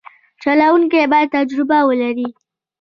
چلوونکی 0.43 1.01
باید 1.11 1.29
تجربه 1.37 1.79
ولري. 1.87 2.27